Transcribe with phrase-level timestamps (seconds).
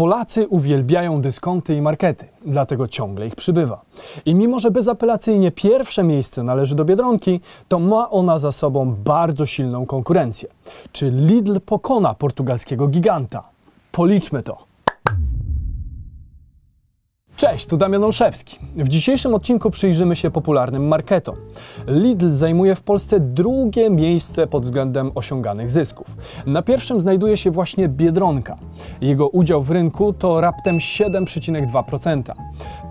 [0.00, 3.80] Polacy uwielbiają dyskonty i markety, dlatego ciągle ich przybywa.
[4.24, 9.46] I mimo, że bezapelacyjnie pierwsze miejsce należy do Biedronki, to ma ona za sobą bardzo
[9.46, 10.48] silną konkurencję.
[10.92, 13.42] Czy Lidl pokona portugalskiego giganta?
[13.92, 14.58] Policzmy to.
[17.40, 18.58] Cześć, tu Damian Olszewski.
[18.76, 21.36] W dzisiejszym odcinku przyjrzymy się popularnym marketom.
[21.86, 26.16] Lidl zajmuje w Polsce drugie miejsce pod względem osiąganych zysków.
[26.46, 28.56] Na pierwszym znajduje się właśnie Biedronka.
[29.00, 32.22] Jego udział w rynku to raptem 7,2%.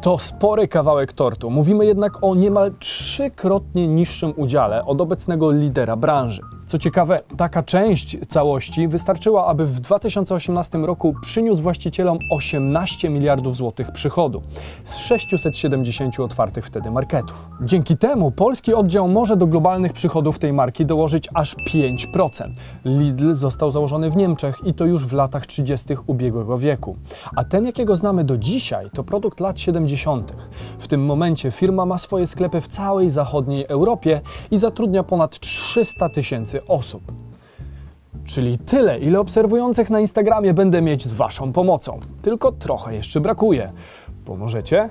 [0.02, 1.50] To spory kawałek tortu.
[1.50, 6.41] Mówimy jednak o niemal trzykrotnie niższym udziale od obecnego lidera branży.
[6.70, 13.92] Co ciekawe, taka część całości wystarczyła, aby w 2018 roku przyniósł właścicielom 18 miliardów złotych
[13.92, 14.42] przychodu
[14.84, 17.50] z 670 otwartych wtedy marketów.
[17.62, 22.52] Dzięki temu polski oddział może do globalnych przychodów tej marki dołożyć aż 5%.
[22.86, 25.88] Lidl został założony w Niemczech i to już w latach 30.
[26.08, 26.95] ubiegłego wieku.
[27.36, 30.36] A ten, jakiego znamy do dzisiaj, to produkt lat 70.
[30.80, 36.09] W tym momencie firma ma swoje sklepy w całej zachodniej Europie i zatrudnia ponad 300
[36.09, 37.02] tysięcy osób.
[38.25, 41.99] Czyli tyle, ile obserwujących na Instagramie będę mieć z Waszą pomocą.
[42.21, 43.71] Tylko trochę jeszcze brakuje.
[44.25, 44.89] Pomożecie?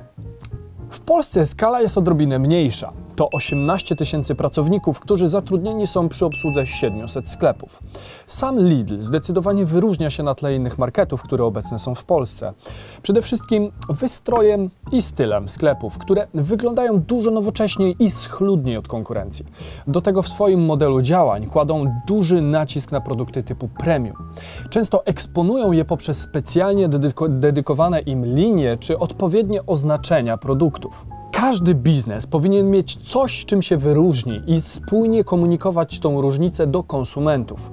[0.91, 6.67] W Polsce skala jest odrobinę mniejsza to 18 tysięcy pracowników, którzy zatrudnieni są przy obsłudze
[6.67, 7.83] 700 sklepów.
[8.27, 12.53] Sam Lidl zdecydowanie wyróżnia się na tle innych marketów, które obecne są w Polsce.
[13.03, 19.47] Przede wszystkim wystrojem i stylem sklepów, które wyglądają dużo nowocześniej i schludniej od konkurencji.
[19.87, 24.17] Do tego w swoim modelu działań kładą duży nacisk na produkty typu premium.
[24.71, 26.89] Często eksponują je poprzez specjalnie
[27.29, 31.07] dedykowane im linie czy odpowiednie oznaczenia produktów.
[31.33, 37.71] Każdy biznes powinien mieć coś, czym się wyróżni i spójnie komunikować tą różnicę do konsumentów.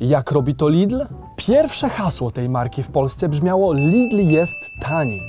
[0.00, 1.00] Jak robi to Lidl?
[1.36, 5.20] Pierwsze hasło tej marki w Polsce brzmiało Lidl jest tani.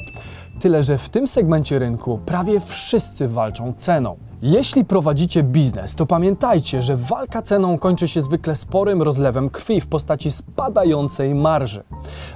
[0.59, 4.17] Tyle, że w tym segmencie rynku prawie wszyscy walczą ceną.
[4.41, 9.87] Jeśli prowadzicie biznes, to pamiętajcie, że walka ceną kończy się zwykle sporym rozlewem krwi w
[9.87, 11.83] postaci spadającej marży.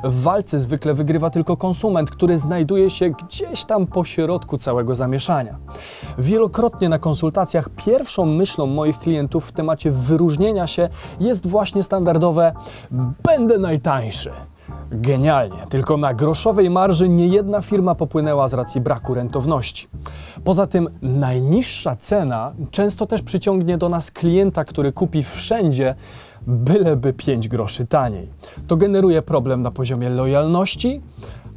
[0.03, 5.57] W walce zwykle wygrywa tylko konsument, który znajduje się gdzieś tam po środku całego zamieszania.
[6.17, 10.89] Wielokrotnie na konsultacjach pierwszą myślą moich klientów w temacie wyróżnienia się
[11.19, 12.53] jest właśnie standardowe:
[13.23, 14.31] będę najtańszy.
[14.93, 19.87] Genialnie, tylko na groszowej marży niejedna firma popłynęła z racji braku rentowności.
[20.43, 25.95] Poza tym najniższa cena często też przyciągnie do nas klienta, który kupi wszędzie,
[26.47, 28.29] byleby 5 groszy taniej.
[28.67, 31.01] To generuje problem na poziomie lojalności,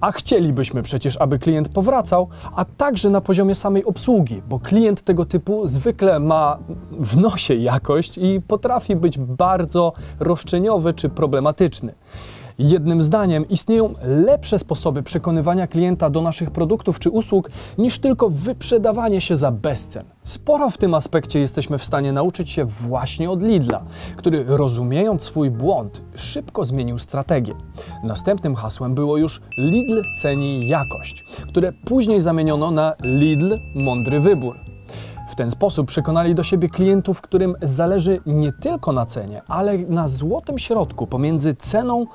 [0.01, 5.25] a chcielibyśmy przecież, aby klient powracał, a także na poziomie samej obsługi, bo klient tego
[5.25, 6.59] typu zwykle ma
[6.91, 11.95] w nosie jakość i potrafi być bardzo roszczeniowy czy problematyczny.
[12.59, 19.21] Jednym zdaniem istnieją lepsze sposoby przekonywania klienta do naszych produktów czy usług niż tylko wyprzedawanie
[19.21, 20.05] się za bezcen.
[20.25, 23.85] Sporo w tym aspekcie jesteśmy w stanie nauczyć się właśnie od Lidla,
[24.17, 27.55] który rozumiejąc swój błąd, szybko zmienił strategię.
[28.05, 34.57] Następnym hasłem było już Lidl ceni jakość, które później zamieniono na Lidl mądry wybór.
[35.29, 40.09] W ten sposób przekonali do siebie klientów, którym zależy nie tylko na cenie, ale na
[40.09, 42.07] złotym środku pomiędzy ceną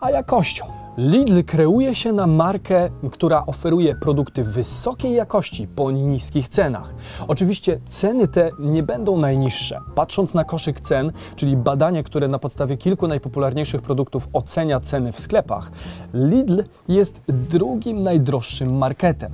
[0.00, 0.66] a jakością.
[0.96, 6.94] Lidl kreuje się na markę, która oferuje produkty wysokiej jakości po niskich cenach.
[7.28, 9.80] Oczywiście ceny te nie będą najniższe.
[9.94, 15.20] Patrząc na koszyk cen, czyli badanie, które na podstawie kilku najpopularniejszych produktów ocenia ceny w
[15.20, 15.70] sklepach,
[16.14, 19.32] Lidl jest drugim najdroższym marketem.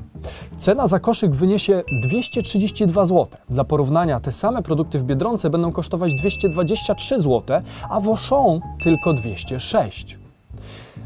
[0.56, 3.26] Cena za koszyk wyniesie 232 zł.
[3.50, 9.12] Dla porównania te same produkty w Biedronce będą kosztować 223 zł, a w Auchan tylko
[9.12, 10.21] 206.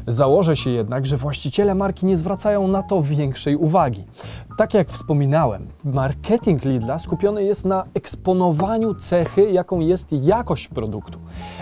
[0.07, 4.03] Założę się jednak, że właściciele marki nie zwracają na to większej uwagi.
[4.57, 11.19] Tak jak wspominałem, marketing Lidla skupiony jest na eksponowaniu cechy, jaką jest jakość produktu.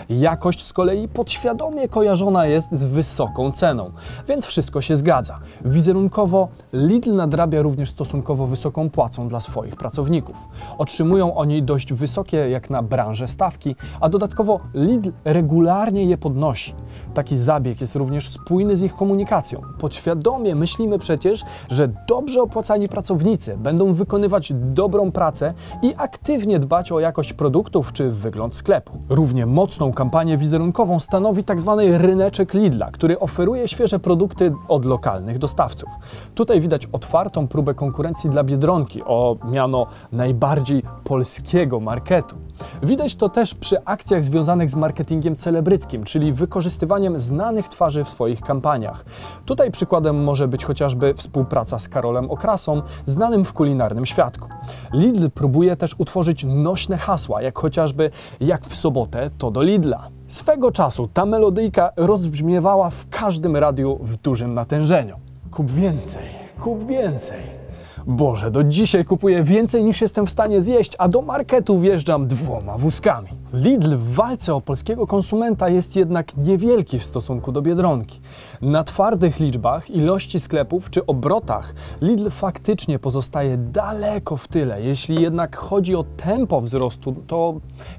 [0.08, 3.90] Jakość z kolei podświadomie kojarzona jest z wysoką ceną,
[4.28, 5.38] więc wszystko się zgadza.
[5.64, 10.48] Wizerunkowo Lidl nadrabia również stosunkowo wysoką płacą dla swoich pracowników.
[10.78, 16.74] Otrzymują oni dość wysokie jak na branżę stawki, a dodatkowo Lidl regularnie je podnosi.
[17.14, 19.60] Taki zabieg jest również spójny z ich komunikacją.
[19.78, 27.00] Podświadomie myślimy przecież, że dobrze opłacani pracownicy będą wykonywać dobrą pracę i aktywnie dbać o
[27.00, 28.92] jakość produktów czy wygląd sklepu.
[29.08, 31.86] Równie mocną kampanię wizerunkową stanowi tzw.
[31.90, 35.88] Tak ryneczek Lidla, który oferuje świeże produkty od lokalnych dostawców.
[36.34, 42.36] Tutaj widać otwartą próbę konkurencji dla Biedronki o miano najbardziej polskiego marketu.
[42.82, 48.40] Widać to też przy akcjach związanych z marketingiem celebryckim, czyli wykorzystywaniem znanych twarzy w swoich
[48.40, 49.04] kampaniach.
[49.44, 54.48] Tutaj przykładem może być chociażby współpraca z Karolem Okrasą, znanym w kulinarnym świadku.
[54.92, 58.10] Lidl próbuje też utworzyć nośne hasła, jak chociażby
[58.40, 60.08] jak w sobotę to do Lidla.
[60.28, 65.16] Swego czasu ta melodyjka rozbrzmiewała w każdym radiu w dużym natężeniu.
[65.50, 66.22] Kup więcej,
[66.60, 67.65] kup więcej.
[68.06, 72.78] Boże, do dzisiaj kupuję więcej niż jestem w stanie zjeść, a do marketu wjeżdżam dwoma
[72.78, 73.28] wózkami.
[73.52, 78.20] Lidl w walce o polskiego konsumenta jest jednak niewielki w stosunku do Biedronki.
[78.62, 84.82] Na twardych liczbach, ilości sklepów czy obrotach Lidl faktycznie pozostaje daleko w tyle.
[84.82, 87.54] Jeśli jednak chodzi o tempo wzrostu, to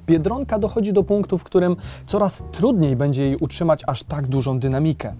[0.06, 1.76] Biedronka dochodzi do punktu, w którym
[2.06, 5.14] coraz trudniej będzie jej utrzymać aż tak dużą dynamikę.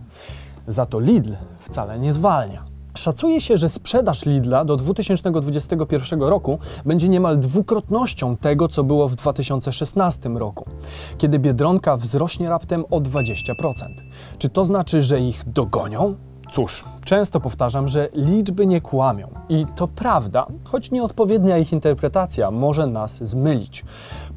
[0.68, 2.77] Za to Lidl wcale nie zwalnia.
[2.98, 9.16] Szacuje się, że sprzedaż Lidla do 2021 roku będzie niemal dwukrotnością tego, co było w
[9.16, 10.66] 2016 roku,
[11.18, 13.54] kiedy Biedronka wzrośnie raptem o 20%.
[14.38, 16.16] Czy to znaczy, że ich dogonią?
[16.52, 19.28] Cóż, często powtarzam, że liczby nie kłamią.
[19.50, 23.86] I to prawda, choć nieodpowiednia ich interpretacja może nas zmylić.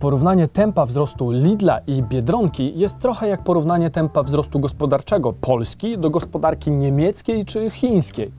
[0.00, 6.10] Porównanie tempa wzrostu Lidla i Biedronki jest trochę jak porównanie tempa wzrostu gospodarczego Polski do
[6.10, 8.32] gospodarki niemieckiej czy chińskiej.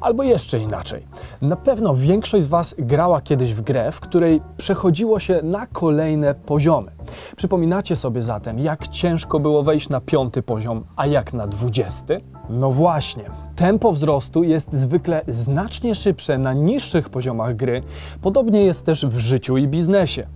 [0.00, 1.06] Albo jeszcze inaczej.
[1.42, 6.34] Na pewno większość z Was grała kiedyś w grę, w której przechodziło się na kolejne
[6.34, 6.92] poziomy.
[7.36, 12.20] Przypominacie sobie zatem, jak ciężko było wejść na piąty poziom, a jak na dwudziesty?
[12.50, 13.24] No właśnie,
[13.60, 17.82] tempo wzrostu jest zwykle znacznie szybsze na niższych poziomach gry,
[18.22, 20.26] podobnie jest też w życiu i biznesie.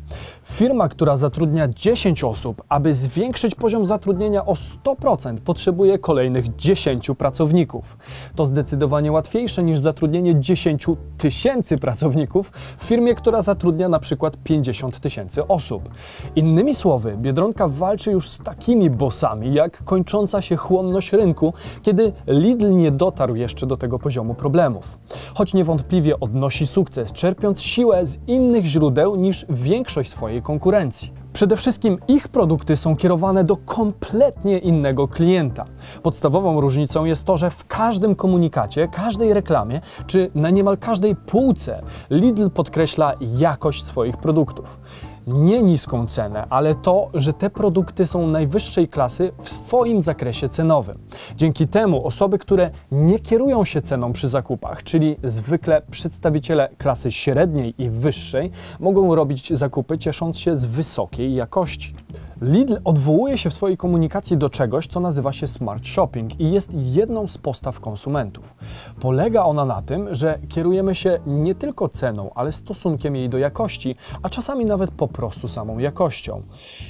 [0.45, 7.97] Firma, która zatrudnia 10 osób, aby zwiększyć poziom zatrudnienia o 100%, potrzebuje kolejnych 10 pracowników.
[8.37, 10.87] To zdecydowanie łatwiejsze niż zatrudnienie 10
[11.19, 15.89] tysięcy pracowników w firmie, która zatrudnia na przykład 50 tysięcy osób.
[16.37, 22.71] Innymi słowy, Biedronka walczy już z takimi bossami, jak kończąca się chłonność rynku, kiedy Lidl
[22.71, 24.99] nie dotarł jeszcze do tego poziomu problemów.
[25.35, 31.13] Choć niewątpliwie odnosi sukces, czerpiąc siłę z innych źródeł niż większość swojej konkurencji.
[31.33, 35.65] Przede wszystkim ich produkty są kierowane do kompletnie innego klienta.
[36.03, 41.83] Podstawową różnicą jest to, że w każdym komunikacie, każdej reklamie czy na niemal każdej półce
[42.11, 44.79] Lidl podkreśla jakość swoich produktów
[45.27, 50.99] nie niską cenę, ale to, że te produkty są najwyższej klasy w swoim zakresie cenowym.
[51.37, 57.75] Dzięki temu osoby, które nie kierują się ceną przy zakupach, czyli zwykle przedstawiciele klasy średniej
[57.79, 58.51] i wyższej,
[58.81, 61.95] mogą robić zakupy ciesząc się z wysokiej jakości.
[62.41, 66.71] Lidl odwołuje się w swojej komunikacji do czegoś, co nazywa się smart shopping i jest
[66.75, 68.55] jedną z postaw konsumentów.
[69.01, 73.97] Polega ona na tym, że kierujemy się nie tylko ceną, ale stosunkiem jej do jakości,
[74.23, 76.43] a czasami nawet po prostu samą jakością.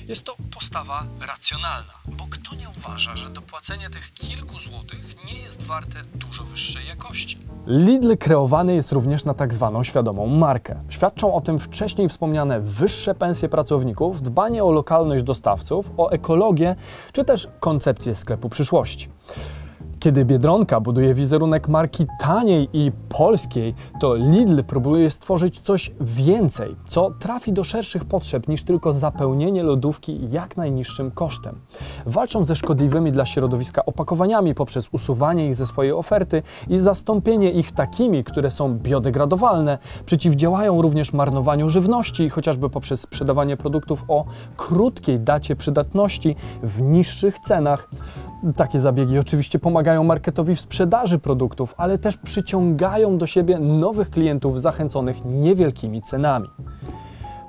[0.08, 5.62] Jest to postawa racjonalna, bo kto nie uważa, że dopłacenie tych kilku złotych nie jest
[5.62, 7.38] warte dużo wyższej jakości?
[7.66, 10.80] Lidl kreowany jest również na tak zwaną świadomą markę.
[10.88, 16.76] Świadczą o tym wcześniej wspomniane wyższe pensje pracowników, dbanie o lokalność dostawców, o ekologię
[17.12, 19.08] czy też koncepcję sklepu przyszłości.
[20.04, 27.10] Kiedy Biedronka buduje wizerunek marki taniej i polskiej, to Lidl próbuje stworzyć coś więcej, co
[27.10, 31.60] trafi do szerszych potrzeb niż tylko zapełnienie lodówki jak najniższym kosztem.
[32.06, 37.72] Walczą ze szkodliwymi dla środowiska opakowaniami poprzez usuwanie ich ze swojej oferty i zastąpienie ich
[37.72, 39.78] takimi, które są biodegradowalne.
[40.06, 44.24] Przeciwdziałają również marnowaniu żywności, chociażby poprzez sprzedawanie produktów o
[44.56, 47.88] krótkiej dacie przydatności w niższych cenach.
[48.56, 54.60] Takie zabiegi oczywiście pomagają marketowi w sprzedaży produktów, ale też przyciągają do siebie nowych klientów
[54.60, 56.48] zachęconych niewielkimi cenami.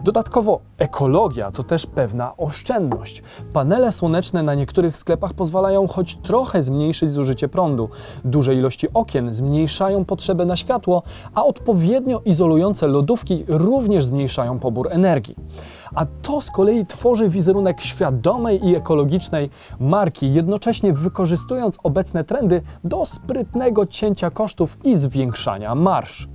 [0.05, 3.23] Dodatkowo ekologia to też pewna oszczędność.
[3.53, 7.89] Panele słoneczne na niektórych sklepach pozwalają choć trochę zmniejszyć zużycie prądu.
[8.25, 11.03] Duże ilości okien zmniejszają potrzebę na światło,
[11.35, 15.35] a odpowiednio izolujące lodówki również zmniejszają pobór energii.
[15.95, 23.05] A to z kolei tworzy wizerunek świadomej i ekologicznej marki, jednocześnie wykorzystując obecne trendy do
[23.05, 26.34] sprytnego cięcia kosztów i zwiększania marsz.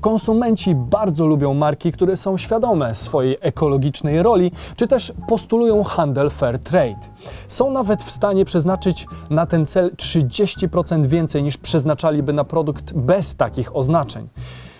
[0.00, 6.58] Konsumenci bardzo lubią marki, które są świadome swojej ekologicznej roli, czy też postulują handel fair
[6.58, 7.00] trade.
[7.48, 13.36] Są nawet w stanie przeznaczyć na ten cel 30% więcej niż przeznaczaliby na produkt bez
[13.36, 14.28] takich oznaczeń.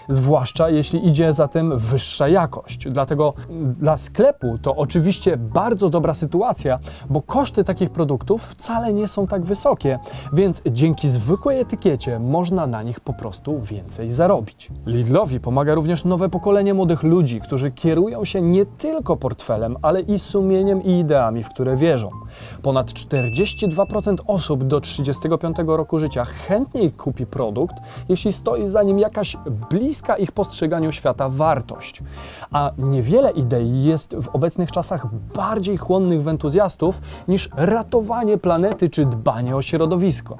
[0.08, 2.88] Zwłaszcza jeśli idzie za tym wyższa jakość.
[2.88, 3.34] Dlatego
[3.78, 6.78] dla sklepu to oczywiście bardzo dobra sytuacja,
[7.10, 9.98] bo koszty takich produktów wcale nie są tak wysokie,
[10.32, 14.70] więc dzięki zwykłej etykiecie można na nich po prostu więcej zarobić.
[14.86, 20.18] Lidlowi pomaga również nowe pokolenie młodych ludzi, którzy kierują się nie tylko portfelem, ale i
[20.18, 22.10] sumieniem i ideami, w które wierzą.
[22.62, 27.74] Ponad 42% osób do 35 roku życia chętniej kupi produkt,
[28.08, 29.36] jeśli stoi za nim jakaś
[29.70, 32.02] bliska ich postrzeganiu świata wartość.
[32.50, 39.06] A niewiele idei jest w obecnych czasach bardziej chłonnych w entuzjastów niż ratowanie planety czy
[39.06, 40.38] dbanie o środowisko.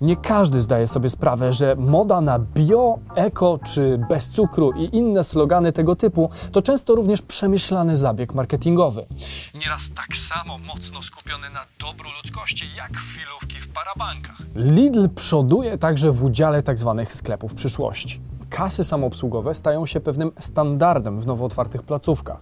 [0.00, 5.24] Nie każdy zdaje sobie sprawę, że moda na bio, eko czy bez cukru i inne
[5.24, 9.06] slogany tego typu to często również przemyślany zabieg marketingowy.
[9.54, 14.36] Nieraz tak samo mocno skupiony na dobru ludzkości jak chwilówki w parabankach.
[14.54, 17.06] Lidl przoduje także w udziale tzw.
[17.08, 18.20] sklepów przyszłości.
[18.50, 22.40] Kasy samoobsługowe stają się pewnym standardem w nowo otwartych placówkach.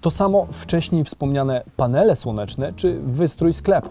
[0.00, 3.88] To samo wcześniej wspomniane panele słoneczne czy wystrój sklepu.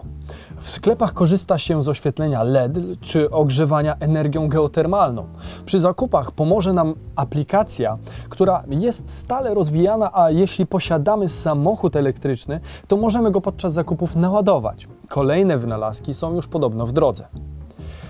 [0.60, 5.26] W sklepach korzysta się z oświetlenia LED czy ogrzewania energią geotermalną.
[5.64, 7.98] Przy zakupach pomoże nam aplikacja,
[8.28, 14.88] która jest stale rozwijana, a jeśli posiadamy samochód elektryczny, to możemy go podczas zakupów naładować.
[15.08, 17.28] Kolejne wynalazki są już podobno w drodze.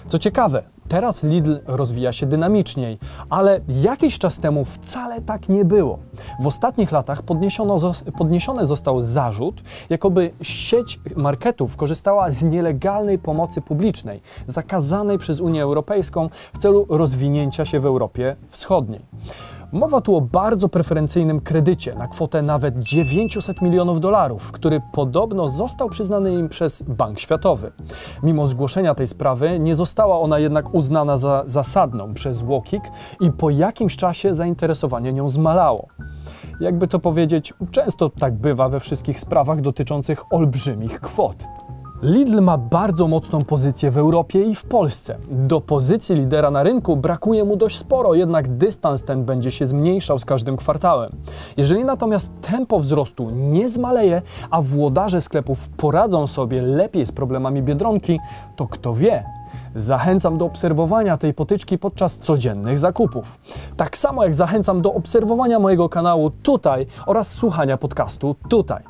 [0.09, 2.99] Co ciekawe, teraz Lidl rozwija się dynamiczniej,
[3.31, 5.99] ale jakiś czas temu wcale tak nie było.
[6.41, 7.23] W ostatnich latach
[8.19, 16.29] podniesiony został zarzut, jakoby sieć marketów korzystała z nielegalnej pomocy publicznej, zakazanej przez Unię Europejską
[16.55, 19.01] w celu rozwinięcia się w Europie Wschodniej.
[19.73, 25.89] Mowa tu o bardzo preferencyjnym kredycie na kwotę nawet 900 milionów dolarów, który podobno został
[25.89, 27.73] przyznany im przez Bank Światowy.
[28.23, 32.83] Mimo zgłoszenia tej sprawy nie została ona jednak uznana za zasadną przez Łokik
[33.21, 35.87] i po jakimś czasie zainteresowanie nią zmalało.
[36.61, 41.47] Jakby to powiedzieć, często tak bywa we wszystkich sprawach dotyczących olbrzymich kwot.
[42.03, 45.19] Lidl ma bardzo mocną pozycję w Europie i w Polsce.
[45.31, 50.19] Do pozycji lidera na rynku brakuje mu dość sporo, jednak dystans ten będzie się zmniejszał
[50.19, 51.13] z każdym kwartałem.
[51.57, 58.19] Jeżeli natomiast tempo wzrostu nie zmaleje, a włodarze sklepów poradzą sobie lepiej z problemami biedronki,
[58.57, 59.25] to kto wie,
[59.77, 63.39] Zachęcam do obserwowania tej potyczki podczas codziennych zakupów.
[63.77, 68.83] Tak samo jak zachęcam do obserwowania mojego kanału tutaj oraz słuchania podcastu tutaj.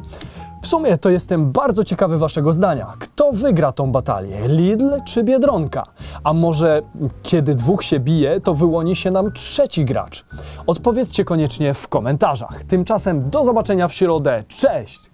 [0.63, 2.93] W sumie to jestem bardzo ciekawy Waszego zdania.
[2.99, 4.49] Kto wygra tą batalię?
[4.49, 5.87] Lidl czy Biedronka?
[6.25, 6.83] A może
[7.23, 10.25] kiedy dwóch się bije, to wyłoni się nam trzeci gracz?
[10.67, 12.65] Odpowiedzcie koniecznie w komentarzach.
[12.65, 14.45] Tymczasem do zobaczenia w środę.
[14.49, 15.11] Cześć!